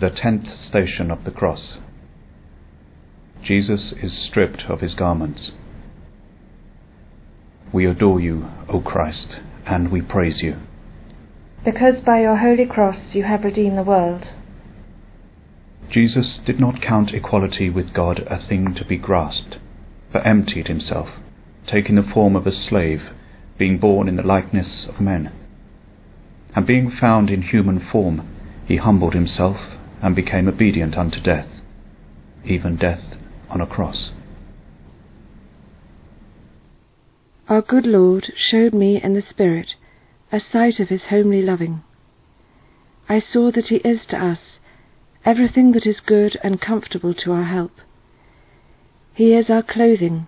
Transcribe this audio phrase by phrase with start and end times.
[0.00, 1.78] The tenth station of the cross.
[3.44, 5.52] Jesus is stripped of his garments.
[7.72, 9.36] We adore you, O Christ,
[9.66, 10.56] and we praise you.
[11.64, 14.24] Because by your holy cross you have redeemed the world.
[15.90, 19.58] Jesus did not count equality with God a thing to be grasped,
[20.12, 21.08] but emptied himself,
[21.70, 23.10] taking the form of a slave,
[23.58, 25.32] being born in the likeness of men.
[26.56, 28.28] And being found in human form,
[28.66, 29.56] he humbled himself
[30.04, 31.48] and became obedient unto death,
[32.44, 33.02] even death
[33.48, 34.10] on a cross.
[37.48, 39.68] Our good Lord showed me in the Spirit
[40.30, 41.82] a sight of his homely loving.
[43.08, 44.40] I saw that he is to us
[45.24, 47.72] everything that is good and comfortable to our help.
[49.14, 50.26] He is our clothing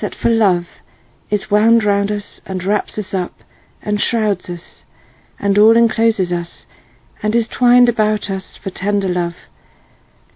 [0.00, 0.66] that for love
[1.28, 3.34] is wound round us and wraps us up
[3.82, 4.62] and shrouds us
[5.40, 6.48] and all encloses us
[7.22, 9.34] and is twined about us for tender love,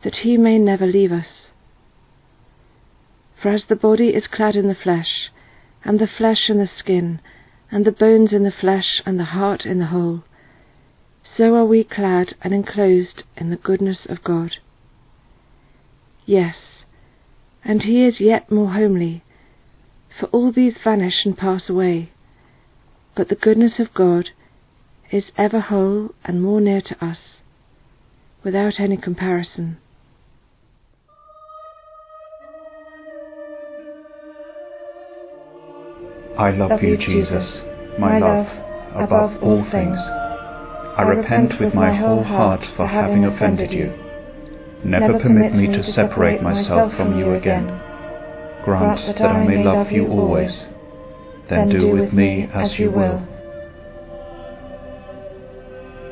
[0.02, 1.26] that he may never leave us.
[3.40, 5.30] For as the body is clad in the flesh,
[5.84, 7.20] and the flesh in the skin,
[7.70, 10.24] and the bones in the flesh, and the heart in the whole,
[11.36, 14.56] so are we clad and enclosed in the goodness of God.
[16.26, 16.56] Yes,
[17.64, 19.24] and he is yet more homely,
[20.18, 22.12] for all these vanish and pass away,
[23.16, 24.30] but the goodness of God
[25.12, 27.18] is ever whole and more near to us,
[28.42, 29.76] without any comparison.
[36.38, 37.60] I love, Love you, Jesus,
[37.98, 39.98] my my love, love, above all things.
[40.96, 43.92] I repent with my whole heart for having offended you.
[44.82, 47.66] Never permit me to separate myself from you again.
[48.64, 50.50] Grant that I may love you always.
[51.50, 53.31] Then do with me as you will.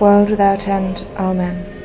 [0.00, 0.96] world without end.
[1.18, 1.77] Amen.